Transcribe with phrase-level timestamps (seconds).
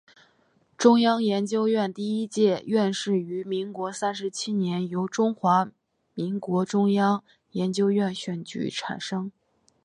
[0.79, 5.69] 中央研究院第一届院士于民国三十七年由中华
[6.15, 9.31] 民国中央研究院选举产生。